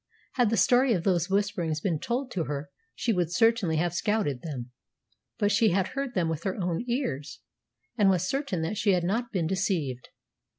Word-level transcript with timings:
Had 0.33 0.49
the 0.49 0.57
story 0.57 0.93
of 0.93 1.03
those 1.03 1.29
whisperings 1.29 1.79
been 1.79 1.99
told 1.99 2.31
to 2.31 2.45
her 2.45 2.71
she 2.95 3.13
would 3.13 3.31
certainly 3.31 3.75
have 3.77 3.93
scouted 3.93 4.41
them; 4.41 4.71
but 5.37 5.51
she 5.51 5.69
had 5.69 5.89
heard 5.89 6.15
them 6.15 6.27
with 6.27 6.41
her 6.41 6.55
own 6.59 6.83
ears, 6.87 7.41
and 7.99 8.09
was 8.09 8.27
certain 8.27 8.63
that 8.63 8.77
she 8.77 8.93
had 8.93 9.03
not 9.03 9.31
been 9.31 9.45
deceived. 9.45 10.07